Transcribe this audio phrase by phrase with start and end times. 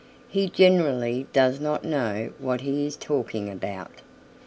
[0.27, 4.01] He generally does not know what he is talking about.